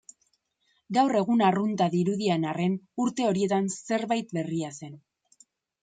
[0.97, 5.03] Gaur egun arrunta dirudien arren, urte horietan zerbait berria zen.